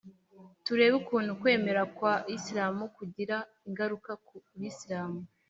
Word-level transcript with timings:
turebe 0.65 0.93
ukuntu 1.01 1.29
ukwemera 1.35 1.81
kwa 1.97 2.13
isilamu 2.35 2.83
kugira 2.97 3.35
ingaruka 3.67 4.11
ku 4.25 4.35
bisilamu 4.59 5.19